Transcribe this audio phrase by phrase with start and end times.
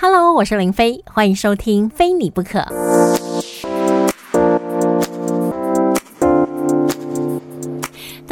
[0.00, 2.60] Hello，我是林飞，欢迎收听《非你不可》。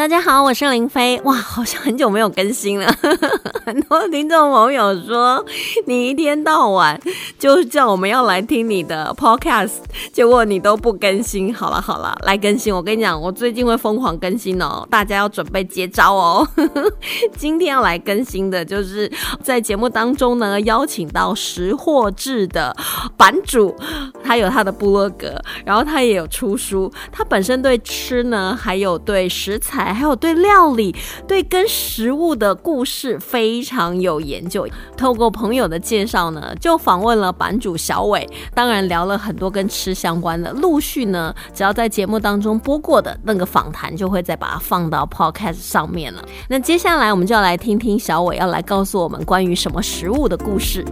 [0.06, 1.21] 大家好，我是林飞。
[1.24, 2.87] 哇，好像很久没有更新了。
[3.66, 5.44] 很多听众朋友说，
[5.87, 6.96] 你一天到晚
[7.40, 9.79] 就叫我们要来听你的 podcast，
[10.12, 11.53] 结果你都不更新。
[11.53, 12.72] 好了好了，来更新。
[12.72, 16.47] 我跟你讲，我最近会疯狂更新哦，大家要准备接招哦。
[17.37, 19.11] 今天要来更新的就是
[19.43, 22.73] 在节目当中呢，邀请到识货志的
[23.16, 23.75] 版主，
[24.23, 25.34] 他有他的部落格，
[25.65, 26.88] 然后他也有出书。
[27.11, 29.95] 他本身对吃呢，还有对食材。
[29.96, 30.95] 还有对料理、
[31.27, 34.69] 对跟食物的故事非常有研究。
[34.96, 40.52] 透过朋友的介绍呢，就访问了版主小伟，当然聊了很多跟吃相关的。
[40.52, 46.22] 陆续呢，只要在节目当中播过的那个访谈，就会再把它放到 Podcast 上面了。
[46.48, 50.84] 那接下来我们就要来听听小伟要来告诉我们关于什么食物的故事。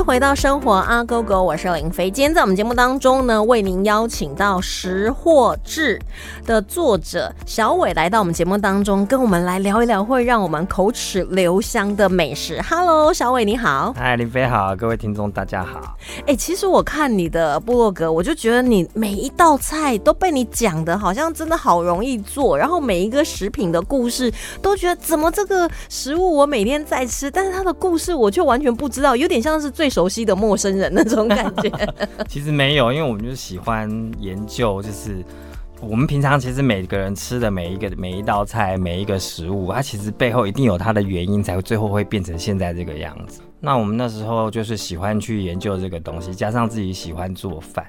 [0.00, 2.10] 续回到生活啊，哥哥，我是林飞。
[2.10, 6.00] 今天在我们节目当中呢，为您邀请到《识货志》
[6.46, 12.62] 的作者小伟来到我们节目当中，跟我们来聊一聊会让我们口齿留香的美食。
[12.62, 13.92] Hello，小伟你好。
[13.94, 15.94] 嗨，林飞好，各位听众大家好。
[16.26, 29.70] 哎，其实我看你的部落格，我就觉得你每一道菜都被你讲的好像真的好容易做，然后每一个食品的故事都觉得怎么这个食物我每天在吃，但是它的故事我却完全不知道，有点像是。
[29.80, 31.70] 最熟悉的陌生人那种感觉，
[32.28, 35.22] 其实没有，因为我们就是喜欢研究，就是
[35.80, 43.40] 我们平常其实每个人吃的每一个每一道菜每一个食物，它其实背后一定有它的原因，才会最后会变成现在这个样子。
[43.58, 47.84] 那我们那时候就是喜欢去研究这个东西，加上自己喜欢做饭，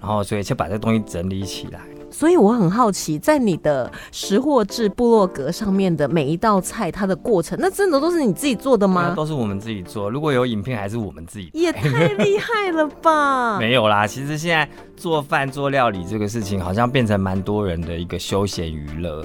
[0.00, 1.80] 然后所以就把这东西整理起来。
[2.10, 9.14] 所以我很好奇，在你的识货志部落格上面的每一道菜，它的过程，那真的都是你自己做的吗？
[9.16, 10.10] 都是我们自己做。
[10.10, 11.50] 如果有影片，还是我们自己。
[11.52, 13.58] 也太厉害了吧！
[13.60, 14.68] 没有啦，其实现在
[14.98, 19.24] 做饭做料理这个事情，好像变成蛮多人的一个休闲娱乐。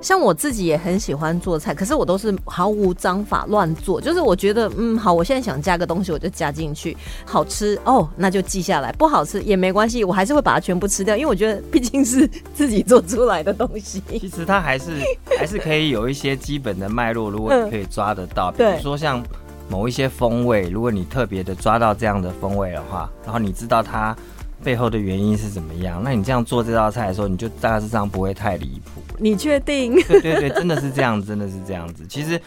[0.00, 4.00] 像我自己也很喜欢做菜，可是我都是毫无章法乱做。
[4.00, 14.02] 就是我觉得，嗯，好，我现在想加个东西，我就加进去，好吃哦，那就记下来；不好吃也没关系，我还是会把它全部吃掉，因为我觉得毕竟是自己做出来的东西。
[14.08, 14.90] 其实它还是
[15.38, 19.22] 还是可以有一些基本的脉络，如果你可以抓得到，比如说像
[19.68, 24.16] 某一些风味，如果你特别的抓到这样的风味的话，然后你知道它。
[24.62, 26.02] 背后的原因是怎么样？
[26.02, 29.00] 那你这样做这道菜的时候，你就大致上不会太离谱。
[29.18, 29.94] 你确定？
[30.08, 32.06] 对对对，真的是这样，真的是这样子。
[32.06, 32.40] 其实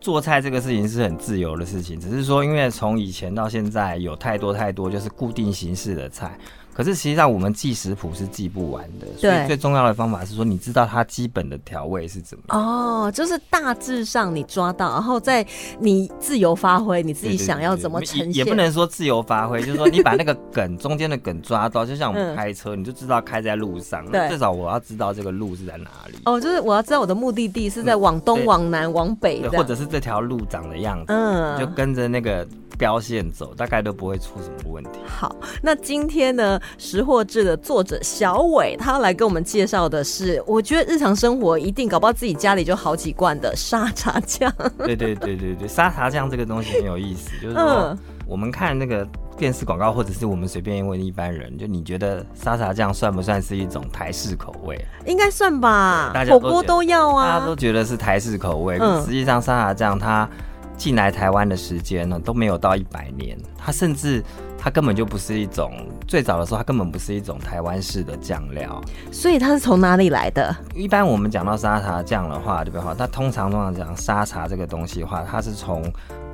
[0.00, 6.38] 做菜这个事情是很自由的事情，只是说因为从以前到现在有太多太多就是固定形式的菜。
[6.76, 12.60] 可是实际上，我们记食谱是记不完的，所以最重要的方法是说，你知道它基本的调味是怎么样。
[12.60, 15.42] 哦，就是大致上你抓到，然后再
[15.80, 26.18] 你自由发挥，你自己想要怎么呈现，也不能说自由发挥，就是说你把那个梗中间的梗抓到，就像我们开车，你就知道开在路上，那至少我要知道这个路是在哪里。
[26.26, 32.46] 哦，就是我要知道我的目的地是在往东、往南、往北，或者是这条路长的样子，嗯，就跟着那个。
[32.76, 34.90] 标线走，大概都不会出什么问题。
[35.06, 44.52] 好，那今天呢，识货志的作者小伟，他来跟我们介绍的是，我觉得日常生活一定搞不好自己家里就好几罐的沙茶酱。
[44.78, 54.84] 对对对对对，沙茶酱这个东西很有意思，就是说我们看那个电视广告，或者是我们随便问一般人，就你觉得沙茶酱算不算是一种台式口味？
[55.06, 60.28] 应该算吧，火锅都要啊，大家都觉得是台式口味，实际上沙茶酱它。
[60.76, 64.22] 进来台湾的时间呢都没有到一百年，它甚至
[64.58, 65.72] 它根本就不是一种
[66.06, 68.80] 最早的时候，它根本不是一种台湾式的酱料。
[69.10, 70.54] 所以它是从哪里来的？
[70.74, 72.94] 一般我们讲到沙茶酱的话，对不对？
[72.96, 75.82] 它通常通常讲沙茶这个东西的话，它是从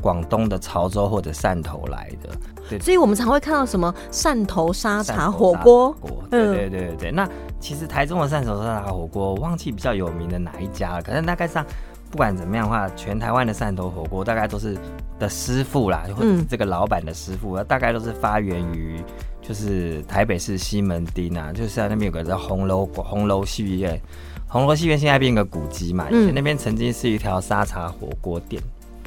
[0.02, 2.30] 广东的潮州或者汕头来的。
[2.68, 5.94] 对，所以我们常会看到什么汕头沙茶火锅。
[6.30, 7.10] 对对对对对。
[7.12, 7.28] 那
[7.60, 11.64] 其实台中的汕头沙茶火锅，我忘记比较有名的哪一家了，可是大概上。
[12.12, 14.76] 不管怎么样的话，全台湾的汕头火锅大概都是
[15.18, 19.02] 的师傅啦，或者是这个老板的师傅，大概都是发源于
[19.40, 23.98] 就是台北市西门町啊，就是在那边有个叫红楼红楼戏院，
[24.46, 28.62] 红楼戏院现在变个古迹嘛，以前那边曾经是一条沙茶火锅店，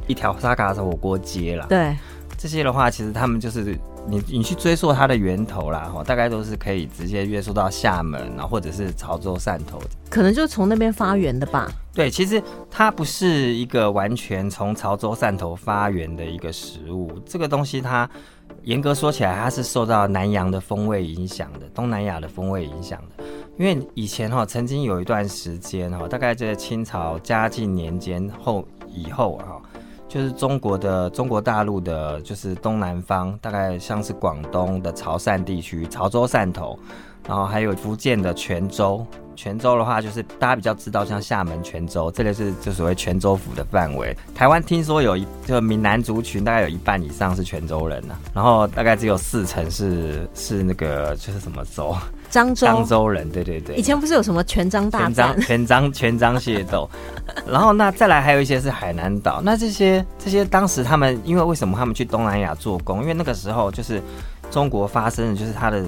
[0.07, 1.68] 一条沙茶火锅街啦。
[1.69, 1.96] 对，
[2.40, 9.80] 这些的话，其实他们就是你你去追溯它的源头啦，哈，大概都是可以直接约溯到厦门然后，或者是潮州汕头，
[10.10, 11.72] 可能就从那边发源的吧。
[11.94, 17.19] 对，其实它不是一个完全从潮州汕头发源的一个食物。
[17.25, 18.07] 这个东西它
[18.63, 23.24] 严格说起来，它是受到南洋的风味影响的，东南亚的风味影响的。
[23.57, 29.57] 因为以前哈曾经有一段时间哈，大概在清朝嘉靖年间后以后啊，
[30.07, 36.78] 就是中国的中国大陆的，就是东南方，大概像是广东的潮汕地区，潮州汕头，
[37.28, 39.06] 然后还有福建的泉州。
[39.36, 44.16] 泉州的话，就是大家比较知道，像厦门、泉州，这里是就所谓泉州府的范围。
[44.34, 51.94] 台湾听说有一就闽南族群，大概有一半以上是泉州人呐，然后大概只有四成是是那个就是什么州？
[52.35, 52.67] 漳州。
[52.67, 53.75] 漳州人，对对对。
[53.75, 55.39] 以前不是有什么全漳大战？
[55.39, 56.89] 全漳全漳械斗。
[57.47, 59.41] 然后那再来还有一些是海南岛。
[59.41, 63.01] 那这些这些当时他们因为为什么他们去东南亚做工？
[63.01, 64.01] 因为那个时候就是
[64.51, 65.83] 中国发生的就是他的。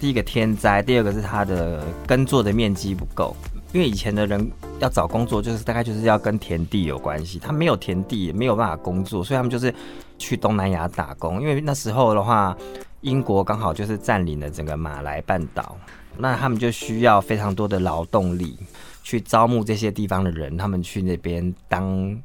[0.00, 3.34] 第一个天灾，第二个是他的耕作的面积不够，
[3.72, 4.48] 因为以前的人
[4.78, 9.74] 要找工作，就是大概就是要跟田地有关系，他没有田地，没有办法工作，所以他们就是
[10.16, 11.42] 去东南亚打工。
[11.42, 12.56] 因为那时候的话，
[13.00, 15.76] 英国刚好就是占领了整个马来半岛，
[16.16, 18.58] 那他们就需要非常多的劳动力
[19.02, 22.20] 去招募这些地方的人，他们去那边当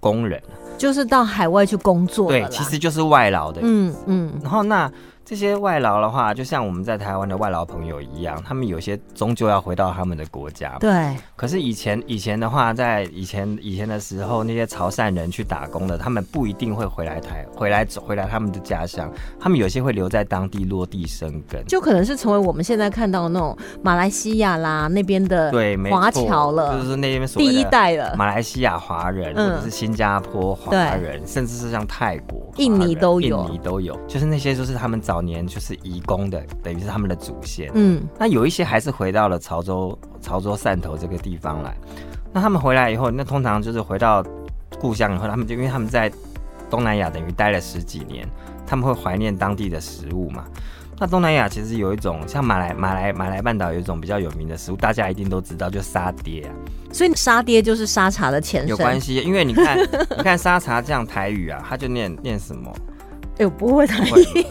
[0.00, 0.42] 工人，
[0.78, 2.28] 就是到海外去工作。
[2.28, 3.60] 对，其实就是外劳的。
[3.62, 4.90] 嗯嗯，然后那。
[5.26, 10.76] 这些外劳的话，就像我们在台湾的外劳朋友一样，他们有些终究要回到他们的国家。
[10.78, 11.16] 对。
[11.34, 28.14] 可是以前以前的话，在以前以前的时候，那些潮汕人去打工的，他们不一定会回来台，回来回来他们的家乡，他们有些会留在当地落地生根，就可能是成为我们现在看到那种马来西亚啦那边的对华侨了，就是那边第一代了。
[28.16, 35.96] 马来西亚华人，或者是新加坡华人，甚至是像泰国、印尼都有，印尼都有，就是那些就是他们早年就是移。
[35.96, 41.74] 移工的等于是他们的祖先，嗯，那有一些还是回到了潮州、潮州汕头这个地方来。
[42.34, 44.22] 那他们回来以后，那通常就是回到
[44.78, 46.12] 故乡以后，他们就因为他们在
[46.68, 48.28] 东南亚等于待了十几年，
[48.66, 50.44] 他们会怀念当地的食物嘛。
[50.98, 56.52] 那东南亚其实有一种像马来、马来、马来半岛有一种比较有名的食物，大家一定都知道，就沙爹啊。
[56.92, 59.14] 所以沙爹就是沙茶的前身，有关系。
[59.16, 59.78] 因为你看，
[60.18, 62.70] 你看沙茶这样台语啊，他就念念什么？
[63.38, 64.46] 哎我，不会台语。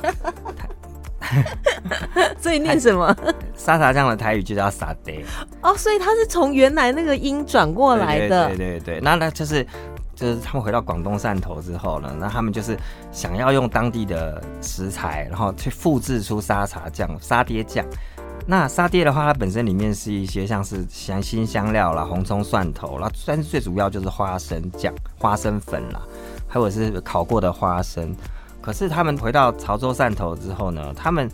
[2.39, 3.15] 所以念什么？
[3.55, 5.25] 沙茶酱的台语就叫沙爹
[5.61, 8.47] 哦，所以它是从原来那个音转过来的。
[8.49, 9.65] 对对对，那那就是
[10.13, 12.77] 就是他们回到广东汕头之后呢，那他们就是
[13.11, 17.83] 想要用当地的食材，然后去复制出沙茶酱、沙爹酱。
[18.45, 25.99] 那沙爹的话，它本身里面是一些像是香辛香料啦、红葱、蒜头啦，但是最主要就是花生酱、花生粉啦，
[26.47, 28.15] 还有是烤过的花生。
[28.65, 31.29] 可是他们回到潮州汕头之后呢，他们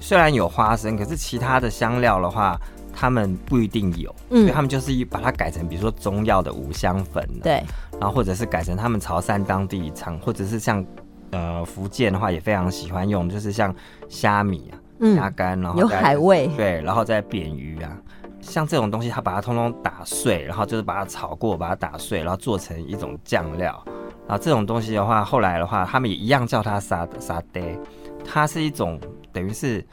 [0.00, 2.60] 虽然有花生，可是其他的香料的话，
[2.92, 7.62] 他们不一定有，所以他们就是把它改成，比如说中药的五香粉，对，
[7.98, 10.84] 然后或者是改成他们潮汕当地常，或者是像
[11.30, 13.74] 呃福建的话也非常喜欢用，就是像
[14.10, 14.76] 虾米啊、
[15.16, 17.96] 虾干，然后有海味，对，然后再扁鱼啊，
[18.42, 23.82] 像这种东西，他把它通通打碎，然后就是把它炒过，把它打碎，然后做成一种酱料。
[24.26, 27.78] 啊，这种东西的话，后来的话，他们也一样叫它沙沙爹，
[28.24, 28.98] 它是一种
[29.32, 29.84] 等于是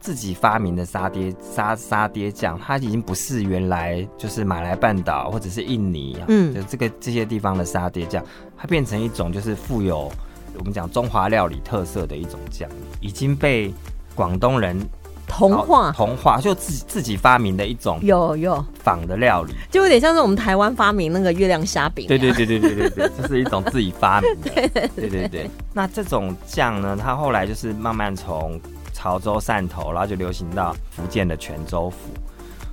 [0.00, 8.24] 自己发明的沙爹沙沙爹酱，它已经不是原来就是马来半岛或者是印尼，嗯，就这个这些地方的沙爹酱，
[8.56, 10.10] 它变成一种就是富有
[10.58, 12.68] 我们讲中华料理特色的一种酱，
[13.00, 13.72] 已经被
[14.14, 14.78] 广东人。
[15.26, 22.06] 童话，童话就自己自己发明的一种有有仿的料理，就有点像是我们台湾发明那个月亮虾饼。
[22.06, 24.50] 对对对对对对对， 这是一种自己发明的。
[24.94, 28.58] 对对对那这种酱呢，它后来就是慢慢从
[28.92, 31.96] 潮州、汕头，然后就流行到福建的泉州府。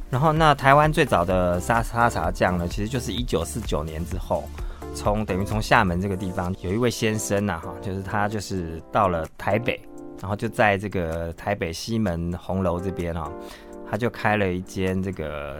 [0.10, 4.44] 然后那台湾最早的沙沙茶酱呢，其实就是一九四九年之后，
[4.94, 9.82] 从等于从厦门这个地方有一位先生呐，哈，就是他就是到了台北。
[10.24, 13.30] 然后就在这个台北西门红楼这边哈，
[13.92, 15.58] 他就开了一间这个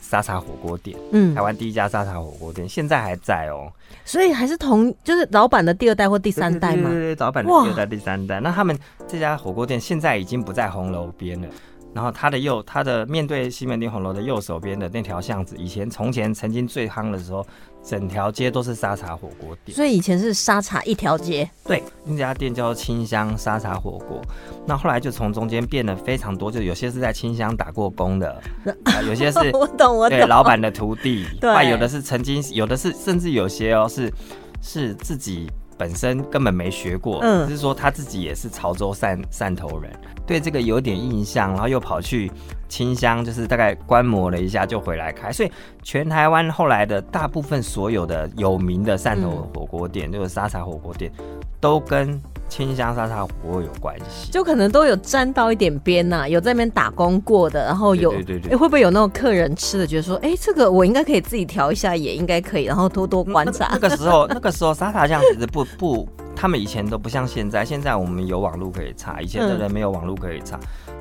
[0.00, 3.70] 沙茶火锅店，嗯，台湾第一家沙茶火锅店，现在还在哦。
[4.06, 6.88] 所以还是同，就是老板的第二代或第三代嘛？
[6.88, 8.40] 对对对，老板的第二代、第三代。
[8.40, 8.74] 那他们
[9.06, 11.48] 这家火锅店现在已经不在红楼边了。
[11.92, 17.46] 然后他的右，他的面对西门町红楼的右手边的那条巷子，以前从前曾经最夯的时候，
[17.86, 19.76] 整条街都是沙茶火锅店。
[19.76, 21.48] 所以以前是沙茶一条街。
[21.64, 24.20] 对，那家店叫清香沙茶火锅。
[24.66, 28.42] 那后来就从中间变得非常多，就有些是在清香打过工的，
[29.06, 34.12] 有些是我懂我懂，对，老板的徒弟，对，有的是曾经，有的是甚至有些哦是
[34.60, 35.46] 是自己。
[35.78, 39.90] 本身根本没学过，嗯，是说他自己也是潮州汕汕头人，
[40.26, 42.30] 对这个有点印象，然后又跑去
[42.68, 45.50] 清香，就是大概观摩了一下就回来开，所以
[45.82, 51.12] 全台湾后来的大部分所有的有名的汕头火锅店，就是沙茶火锅店，
[51.60, 63.68] 都跟清香沙茶火锅有关系，就可能都有沾到一点边呐，有在那边打工过的，然后有对对对诶会不会有那种客人吃的觉得说，哎、这个我应该可以自己调一下，也应该可以，然后多多观察。
[63.72, 70.58] 那个时候，那个时候沙茶酱其实不不，他们以前都不像现在，现在我们有网络可以查，以前的人没有网络可以查，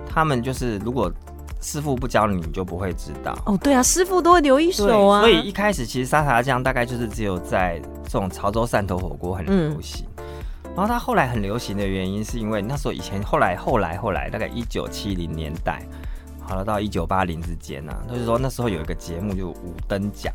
[0.07, 1.11] 他们就是如果
[1.61, 3.37] 师傅不教你，你就不会知道。
[3.45, 5.21] 哦，对啊，师傅都会留一手啊。
[5.21, 10.05] 所以一开始其实沙茶酱大概就是只有在这种潮州汕头火锅很流行。
[10.75, 15.81] 然后它后来很流行的原因，是因为那时候以前后来后来后来大概一九七零年代，
[16.41, 20.33] 好了到一九八零之间呢、啊，就是说那时候有一个节目就五等奖，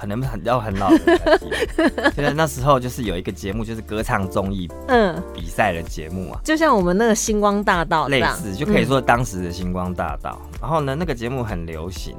[0.00, 6.40] 可能很要很老的人才记得，就是那时候就是有一个节目就是歌唱综艺嗯，比赛的节目啊。
[6.42, 10.40] 就像我们那个星光大道类似就可以说当时的星光大道。
[10.58, 12.14] 然后呢，那个节目很流行，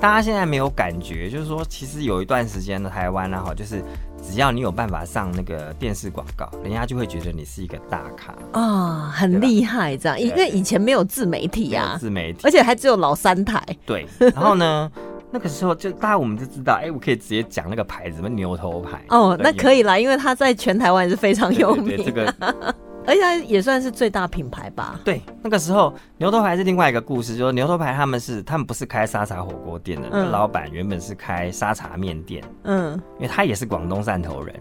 [0.00, 3.82] 大家现在没有感觉，就是说其实有一段时间的台湾呢，哈，就是
[4.22, 13.60] 只要你有办法上那个电视广告，人家就会觉得你是一个大咖，啊、很厉害这样，因为以前没有自媒体没有啊，自媒体而且还只有老三台。
[13.84, 14.06] 对。
[14.18, 14.90] 然后呢，
[15.32, 19.82] 那个时候就大家我们就知道，哎、我可以直接讲那个牌子，什么牛头牌哦，那可以。
[19.82, 22.26] 啦，因为它在全台湾是非常有名，这个
[23.06, 25.00] 而且它也算是最大品牌吧。
[25.04, 34.54] 对，那个时候牛头牌是另外一个故事，就是牛头牌他们是他们不是开沙茶火锅店的，老板原本是开沙茶面店，嗯，因为他也是广东汕头人，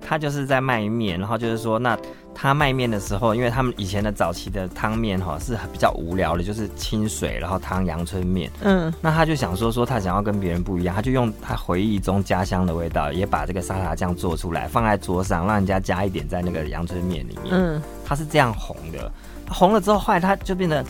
[0.00, 1.96] 他就是在卖面，然后就是说，那
[2.34, 19.10] 他卖面的时候，因为他们以前的早期的汤面哈是比较无聊的，就是清水，然后汤阳春面，嗯，那他就想说说他想要跟别人不一样，他就用他回忆中家乡的味道，也把这个沙茶酱做出来，放在桌上，让人家加一点在那个阳春面里面，嗯，他是这样红的，
[19.48, 20.84] 红了之后，后来他就变得，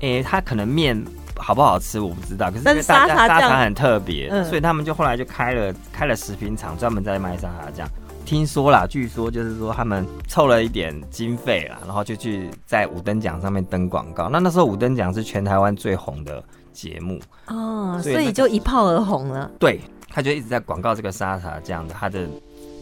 [0.00, 1.02] 诶、他可能面
[1.36, 4.44] 好不好吃我不知道，可是因但是为大家沙茶沙茶很特别，嗯。
[4.44, 7.88] 所以他们就后来就开了开了食品厂，专门在卖沙茶酱。
[8.24, 14.28] 听说啦，据说就是说他们凑了一点经费啦，然后就去在五等奖上面登广告。
[14.28, 19.50] 那那时候五等奖是全台湾最红的节目，哦，所所以那个以就一炮而红了。
[19.58, 22.26] 对，他就一直在广告这个沙茶酱的，他的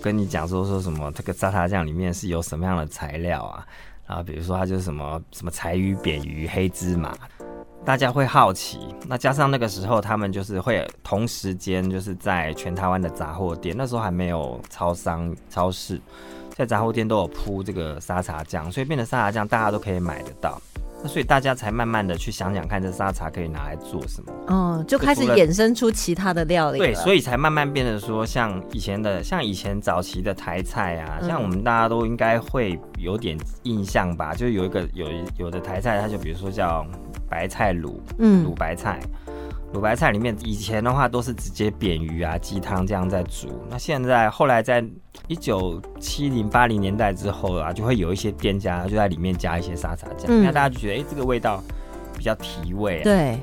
[0.01, 3.67] 跟你讲说说什么这个沙茶酱里面是有什么样的材料啊，
[4.07, 7.13] 然后比如说它就是什么什么柴鱼、扁鱼、黑芝麻，
[7.85, 8.79] 大家会好奇。
[9.09, 16.01] 那加上那个时候他们就是会同时间就是在全台湾的杂货店，那时候还没有超商、超市，
[16.55, 20.61] 在杂货店都有铺这个沙茶酱，所以变成沙茶酱大家都可以买得到。
[21.05, 24.33] 那所以大家才慢慢的去想想看，这沙茶可以拿来做什么。
[24.47, 26.79] 哦，就开始衍生出其他的料理。
[26.79, 34.33] 对，所以才慢慢变得说，像以前的，像以前早期的台菜啊，嗯像我们大家都应该会有点印象吧？
[34.33, 35.09] 就有一个有
[35.39, 36.87] 有的台菜，它就比如说叫
[37.33, 38.45] 白菜卤嗯。
[38.45, 39.01] 卤嗯白菜，
[39.73, 44.85] 卤白菜里面以前的话都是直接扁鱼啊、鸡汤这样在煮，那现在后来在
[45.29, 50.45] 一九七零八零年代之后啊，就会有一些店家就在里面加一些沙茶酱，嗯。
[50.45, 51.63] 那、大家就觉得哎、这个味道
[52.19, 53.39] 比较提味、啊，对，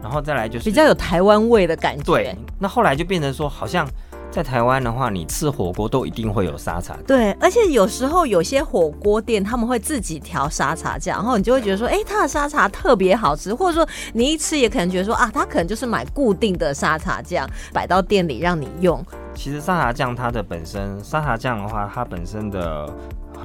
[0.00, 2.04] 然后再来就是比较有台湾味的感觉。
[2.04, 3.84] 对，那后来就变成说，好像
[4.32, 6.96] 在台湾的话，你吃火锅都一定会有沙茶。
[7.06, 19.04] 对，而且有时候有些火锅店他们会自己调沙茶酱，然后你就会觉得说，哎、它的沙茶特别好吃，或者说你一吃也可能觉得说啊，它可能就是买固定的沙茶酱摆到店里让你用。
[19.34, 22.90] 其实沙茶酱它的本身，沙茶酱的话，它本身的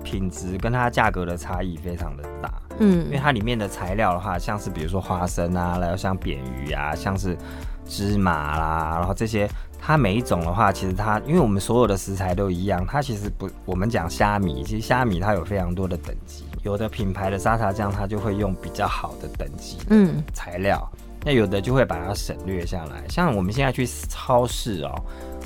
[0.06, 7.38] 品质跟它价格的差异非常的大，嗯因为嗯它里面的材料的话，像是比如说花生啊，然后像扁鱼啊，像是
[7.86, 9.50] 芝麻啦，然后这些。
[9.88, 20.86] 它每一种的话，其实它因为我们所有的食材都一样，它其实不，我们讲虾米，其实虾米它有非常多的等级，有的品牌的沙茶酱它就会用比较好的等级，嗯材料，
[21.24, 23.08] 那有的就会把它省略下来。
[23.08, 24.94] 像我们现在去超市哦，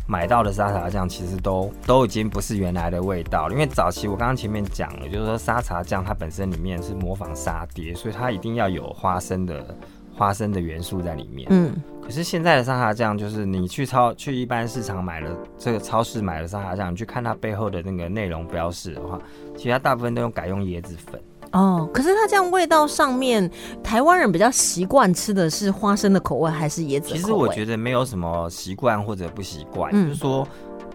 [0.07, 9.77] 买到的沙茶酱其实都都已经不是原来的味道了，因为早期我刚刚前面讲了，就是说沙茶酱它本身里面是模仿沙爹，所以它一定要有花生的
[10.21, 11.47] 花生的元素在里面。
[11.49, 11.73] 嗯
[12.03, 19.19] 可是现在的沙茶酱，就是你去超去一般市场买了这个超市买了沙茶酱，你去看它背后的那个内容标示的话，
[19.55, 21.19] 其实它大部分都用改用椰子粉。
[21.53, 23.49] 哦，可是它这样味道上面，
[23.83, 27.09] 台湾人比较习惯吃的是花生的口味还是椰子？
[27.09, 30.47] 其实我觉得没有什么习惯或者不习惯，嗯就是说，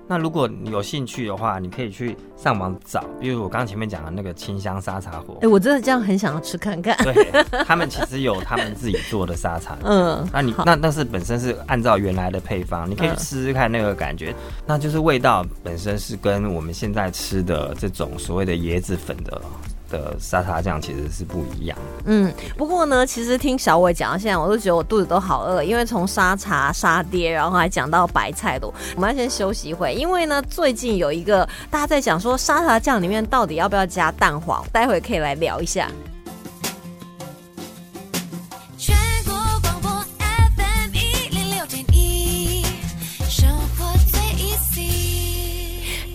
[0.09, 6.97] 那如果你有兴趣的话，你可以去上网找，比如我刚刚前面讲的那个清香沙茶火哎、，我真的这样很想要吃看看。
[6.99, 9.77] 对他们其实有他们自己做的沙茶。
[9.85, 14.35] 嗯，那你那那是本身是按照原来的配方，你可以去嗯吃吃看那个感觉，
[14.67, 19.43] 那就是味道本身是跟我们现在吃的这种所谓的椰子粉的
[19.91, 21.79] 的沙茶酱其实是不一样。
[22.05, 35.91] 嗯，不过呢，其实听小伟讲到现在，我都觉得我肚子都好饿，因为从沙茶、沙爹，然后还讲到白菜的，我们要先休息一会，因为呢，最近有一个大家在讲说沙茶酱里面到底要不要加蛋黄，待会可以来聊一下。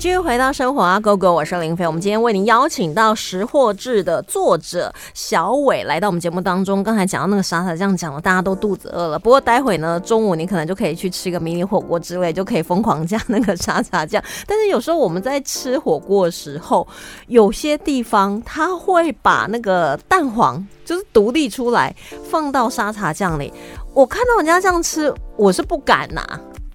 [0.02, 1.86] 继续回到生活啊，Go Go，我是林飞。
[1.86, 6.82] 我们今天为您邀请到《识货志》的作者小伟来到我们节目当中。
[6.82, 9.20] 刚才讲到那个沙茶酱，讲了大家都肚子饿了。
[9.20, 14.20] 不过待会呢，中午你可能就可以去吃个迷你火锅之类，就可以疯狂加那个沙茶酱。
[14.48, 16.88] 但是有时候我们在吃火锅的时候，
[17.28, 21.96] 有些地方他会把那个蛋黄就是独立出来
[22.28, 23.54] 放到沙茶酱里。
[23.94, 26.26] 我看到人家这样吃，我是不敢呐。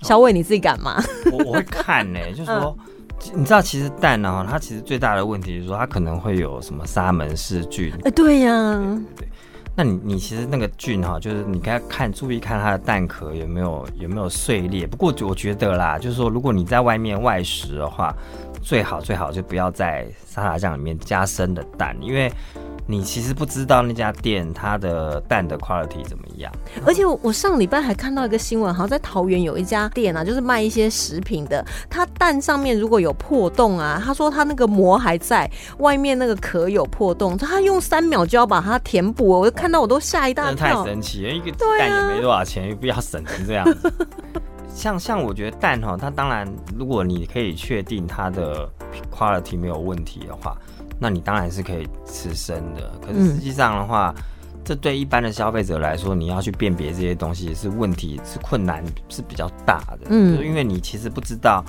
[0.02, 1.02] 小伟，你自己敢吗？
[1.32, 2.78] 我我会看呢，就是说。
[3.34, 7.92] 你知道，其实蛋呢，它其实最大的问题是说，它可能会有什么沙门氏菌。
[8.04, 9.28] 哎，对呀，对。
[9.74, 14.86] 那你你其实那个菌哈，就是你该看注意看它的蛋壳有没有有没有碎裂。
[14.86, 18.14] 不过我觉得啦，就是说如果你在外面外食的话，
[18.62, 22.32] 最好最好就不要在沙拉酱里面加生的蛋，因为。
[22.88, 26.52] 你其实不知道那家店它的蛋的 quality 怎么样，
[26.86, 43.66] 而且我上礼拜还看到一个新闻，好像在桃园有一家店啊，就是卖一些食品的，它蛋上面如果有破洞啊，他说他那个膜还在，外面那个壳有破洞，他用三秒就要把它填补，我看到我都吓一大跳，太神奇了，一个蛋也没多少钱，不要省成这样。
[44.72, 48.68] 像像我觉得蛋哈，它当然如果你可以确定它的
[49.10, 50.56] quality 没有问题的话。
[50.98, 54.14] 那你当然是可以吃生的，可是实际上的话，
[54.64, 60.06] 这对一般的消费者来说，你要去辨别这些东西是问题，是困难，是比较大的。
[60.08, 61.64] 嗯，因为你其实不知道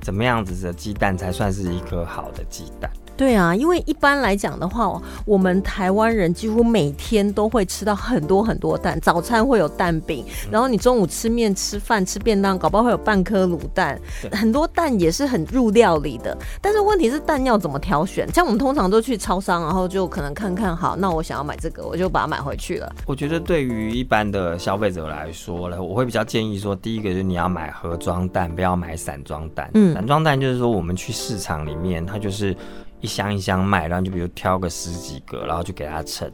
[0.00, 2.90] 怎么样子的鸡蛋才算是一颗好的鸡蛋。
[3.16, 8.98] 对啊，因为一般来讲的话，我们台湾人几乎每天都会吃到很多很多蛋。
[9.00, 14.00] 早餐会有蛋饼，然后你中午吃面、吃饭、吃便当，搞不好会有半颗卤蛋。
[14.32, 16.36] 很多蛋也是很入料理的。
[16.60, 18.26] 但是问题是蛋要怎么挑选？
[18.32, 22.92] 像我们通常都去超商，然后就可能看看，好，那我想要买这个，我就把它买回去了。
[23.06, 29.70] 我觉得对于一般的消费者来说呢，我会比较建议说，第一个就是你要买盒装蛋，不要买散装蛋。
[29.74, 32.56] 嗯，散装蛋就是说我们去市场里面，它就是。
[33.02, 36.32] 一箱一箱卖，然后就比如挑个十几个，然后就给他称。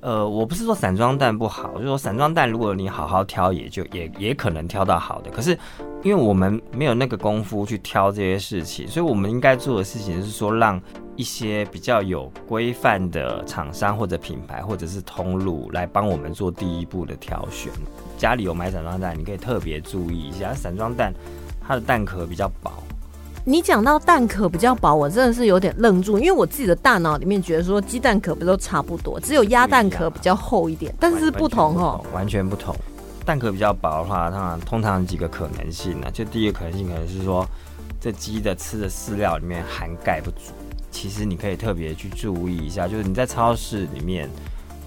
[0.00, 5.30] 呃，我不是说散装蛋不好，就是说散装蛋如果你好好挑，也就也也可能挑到好的。
[5.30, 5.50] 可是
[6.02, 10.80] 因为我们没有那个功夫去挑这些事情，所以我们应该做的事情是说，让
[11.16, 17.70] 一些比较有规范的厂商或者品牌或者是通路来帮我们做第一步的挑选。
[18.16, 21.12] 家里有买散装蛋，你可以特别注意一下，散装蛋
[21.60, 22.72] 它的蛋壳比较薄。
[23.44, 32.74] 你讲到蛋壳比较薄，我真的是有点愣住，因为我自己的大脑里面觉得说鸡蛋壳不都差不多，只有鸭蛋壳比较厚一点，但是不同哦，完全不同。
[33.24, 36.10] 蛋壳比较薄的话，它通常几个可能性呢？
[36.12, 37.46] 就第一个可能性可能是说，
[38.00, 40.52] 这鸡的吃的饲料里面含钙不足。
[40.90, 44.28] 其实你可以特别去注意一下，就是你在超市里面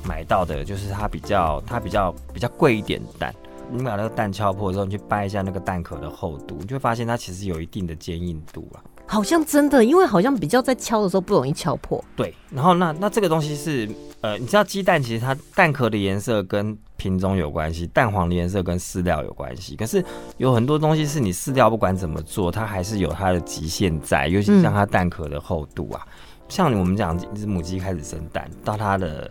[0.08, 3.34] 买到的，就是它比较它比较比较贵一点的蛋。
[3.72, 8.84] 你把那个蛋敲破之后，你去掰一下那个蛋壳的厚度，你就会发现它其实有一定的坚硬度啊。
[9.06, 12.04] 好像真的，因为好像比较在敲的时候不容易敲破。
[12.16, 13.88] 对，然后那那这个东西是
[14.22, 19.76] 呃，你知道鸡蛋其实它蛋壳的颜色跟品种有关系，蛋黄的颜色跟饲料有关系。
[19.76, 20.04] 可是
[20.38, 26.08] 有很多东西是你饲料不管怎么做，它还是有它的极限在，尤其像它蛋壳的厚度啊。
[26.48, 29.30] 像我们讲一只母鸡开始生蛋，到它的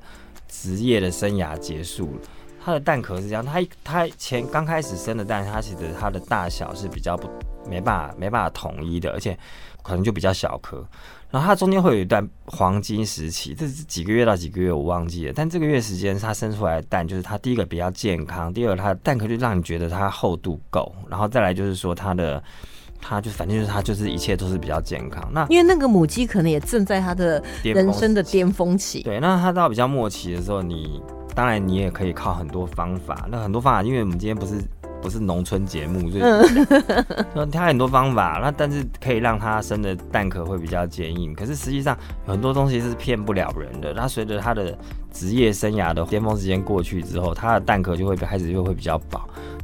[0.49, 2.21] 职业的生涯结束了。
[2.65, 7.29] 它的蛋壳是这样，它它前刚开始生的蛋，它其实它的大小是比较不
[7.69, 9.37] 没办法没办法统一的，而且
[9.83, 10.85] 可能就比较小颗。
[11.31, 22.43] 然后它中间会有一段黄金时期，这是几个月到几个月我忘记了，但这个月时间它生出来的蛋，就是它第一个比较健康，第二它的蛋壳就让你觉得它厚度够，然后再来就是说它的
[23.01, 25.27] 它就反正就是它就是一切都是比较健康。
[25.33, 31.03] 那因为那个母鸡可能也正在它的人生的巅峰期，对，那它到比较末期的时候，你。
[31.35, 33.27] 当然，你也可以靠很多方法。
[33.31, 34.63] 那很多方法，因为我们今天不是
[35.01, 36.23] 不是农村节目，所以
[37.35, 38.39] 说它很多方法。
[38.43, 41.35] 那但是可以让它生的蛋壳会比较坚硬。
[41.35, 43.95] 可是实际上很多东西是骗不了人的。
[43.95, 44.77] 它随着它的
[45.11, 49.21] 职业生涯的巅峰时间过去之后，它的蛋壳就会开始就会比较薄。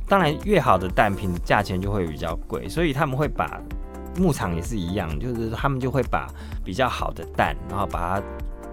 [0.09, 2.67] 当然，越好的蛋品价钱就会比较贵。
[2.67, 3.61] 所以他们会把
[4.17, 6.27] 牧场也是一样，就是他们就会把
[6.65, 8.27] 比较好的蛋，然后把它。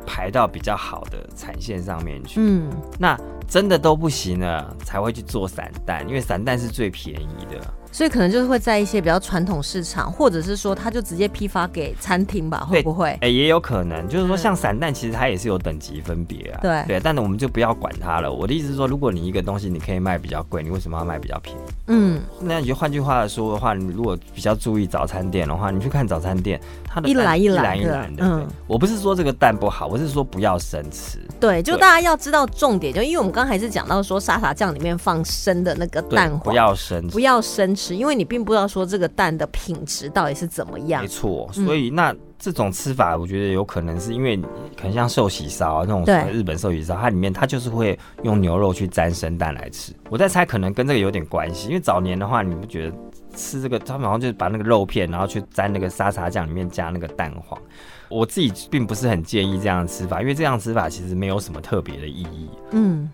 [0.06, 2.40] 排到比较好的产线上面去。
[2.40, 7.74] 嗯，那真的都不行了，才会去做散弹，因为散弹是最便宜的。
[7.96, 13.18] 所以可能就是会在一些比较传统市场，或者是说他就直接批发给餐厅吧，会不会？
[13.22, 16.60] 哎，也有可能，就是说像散蛋，其实它也是有等级分别啊。
[16.62, 18.30] 对对，但是我们就不要管它了。
[18.30, 21.60] 我的意思是说，如果你一个东西你可以卖比较贵，你为什么要卖比较便宜？
[21.88, 28.26] 嗯，那你就换句话说的话，你如果比较注意早餐店的话，你去看早餐店，它的一篮一篮一篮的。
[28.26, 31.18] 嗯，我不是说这个蛋不好，我是说不要生吃。
[31.40, 41.02] 对，就大家要知道重点，就因为我们刚才是讲到说沙茶酱里面放生的那个蛋黄，不要生，不要生吃，因为你并不知道说这个蛋的品质到底是怎么样。
[41.02, 44.38] 没错，所以那这种吃法，我觉得有可能是因为
[44.78, 49.92] 可能像寿喜烧那种日本寿喜烧，它里面它就是会用牛肉去沾生蛋来吃。
[50.10, 52.98] 我在猜，可能跟这个有点关系，因为早年的话，你不觉得
[53.36, 57.60] 吃这个，他们好像就是把那个肉片，然后去沾那个沙茶酱里面加那个蛋黄。
[58.08, 62.48] 我自己并不是很建议这样吃法，因为这样吃法其实没有什么特别的意义。
[62.72, 63.10] 嗯，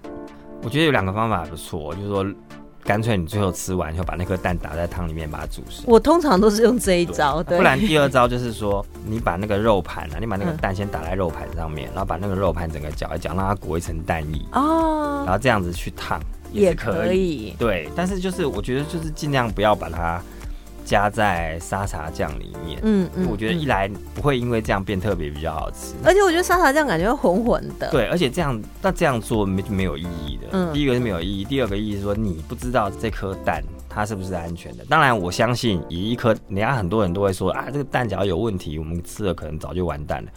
[0.64, 2.26] 我觉得有两个方法不错，就是说，
[2.84, 5.84] 干脆你最后吃完以后把那颗蛋打在汤里面把它煮熟。
[5.86, 16.20] 我通常都是用这一招，不然第二招就是说，你把那个肉盘啊，你把那个蛋先打在肉盘上面，然后把那个肉盘整个搅一搅，让它裹一层蛋液哦，然后这样子去烫
[16.52, 17.56] 也可以。
[17.58, 20.22] 对，但是就是我觉得就是尽量不要把它。
[20.84, 30.48] 加在沙茶酱里面，嗯嗯，我觉得一来不会因为这样变特别比较好吃，而且我觉得沙茶酱感觉混混的，对，而且这样那这样做没没有意义的。
[30.52, 34.84] 嗯，第一个是没有意义，第二个意义是说你不知道这颗蛋它是不是安全的。
[34.90, 40.32] 当然，我相信以一颗，人家很多人都会说啊，这个蛋只要有问题，我们吃了可能早就完蛋了。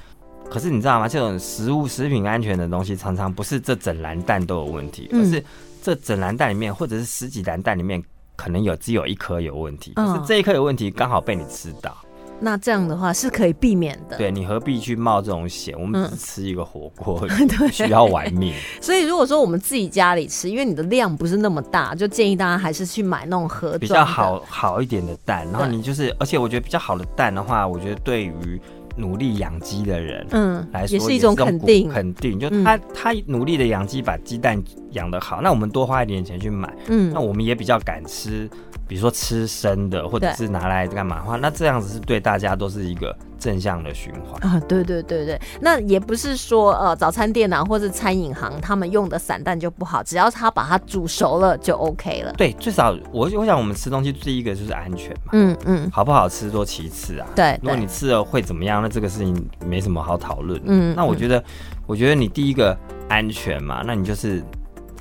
[0.50, 1.08] 可是你知道吗？
[1.08, 5.42] 这种食物食品安全的东西，常常不是这整篮蛋都有问题，而是
[5.82, 8.02] 这整篮蛋里面，或者是十几篮蛋里面。
[8.36, 11.96] 可能有只有一颗有问题，可是这一颗有问题刚好被你吃到，
[12.40, 14.16] 那这样的话是可以避免的。
[14.16, 15.74] 对你何必去冒这种险？
[15.78, 17.26] 我们只吃一个火锅，
[17.72, 18.52] 需要玩命。
[18.80, 25.46] 所以如果说我们自己家里吃，因为你的量不是那么大，就建议大家还是去买那种盒比较好好一点的蛋。
[25.52, 28.60] 然后你就是，而且我觉得比较好的蛋的话，我觉得对于。
[28.96, 38.48] 努力养鸡的人，嗯，来说也是一种肯定，肯定就他他努力的养鸡，把鸡蛋养得好，那我们多花一点钱去买，嗯，那我们也比较敢吃。
[38.86, 44.60] 比如说吃生的，或者是拿来干嘛的话，那这样子是对大家都是一个正向的循环啊！
[44.68, 52.32] 对对对对，那也不是说呃早餐店啊或者餐饮行他们用的散蛋就不好，只要他把它煮熟了就 OK 了。
[52.34, 57.26] 对，最少我我想我们吃东西第一个就是安全嘛，嗯嗯，好不好吃多其次啊。
[57.34, 60.60] 对，如果你吃了会怎么样，那这个事情没什么好讨论。
[60.66, 61.42] 嗯，那我觉得
[61.86, 62.76] 我觉得你第一个
[63.08, 64.42] 安全嘛，那你就是。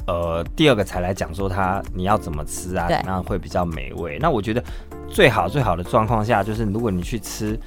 [0.06, 4.18] 呃，第二个才来讲说它你要怎么吃啊，那会比较美味。
[4.20, 4.64] 那我觉得
[5.08, 7.58] 最好最好的状况下，就是如果你去吃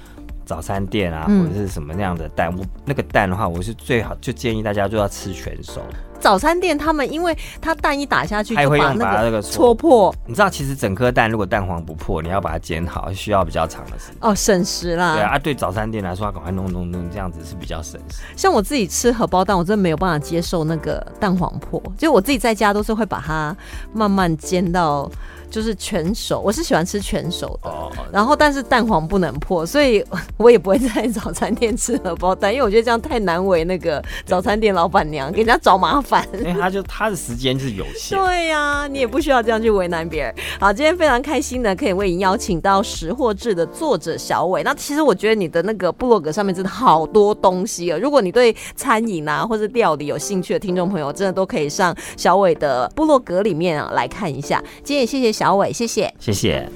[0.44, 5.80] 早餐店啊，或者是什么那样的蛋，我那个蛋的话，我是最好就建议大家就要吃全熟。
[6.20, 10.14] 早餐店他们，因为它蛋一打下去，就会用把那个戳破。
[10.26, 14.16] 你知道，其实整颗蛋如果蛋黄不破，你要把它煎好，需要比较长的时间。
[14.20, 15.14] 哦，省时啦。
[15.14, 18.22] 对啊，对早餐店来说，赶快弄弄弄，这样子是比较省时。
[18.36, 23.56] 像我自己吃荷包蛋，我真的没有办法接受那个蛋黄破，就我自己在家都是会把它
[23.92, 25.10] 慢慢煎到。
[25.48, 30.04] 就是全熟，我是喜欢吃全熟的，哦然后但是蛋黄不能破，所以
[30.36, 36.26] 我也不会在早餐店吃荷包蛋，因为我觉得这样太难为那个早餐店老板娘，给人家找麻烦。
[36.38, 38.18] 因为他就他的时间是有限。
[38.18, 40.34] 对呀，你也不需要这样去为难别人。
[40.58, 44.62] 好，今天非常开心的可以为您邀请到识货志的作者小伟。
[44.62, 54.62] 那其实我觉得你的那个部落格上面真的好多东西啊，如果你对餐饮啊或者料理有兴趣的听众朋友，真的都可以上小伟的部落格里面啊来看一下。
[54.82, 55.26] 今天也谢谢。
[55.36, 56.66] 小伟，谢谢，谢谢。